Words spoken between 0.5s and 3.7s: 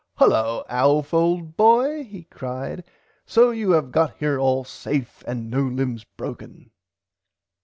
Alf old boy he cried so you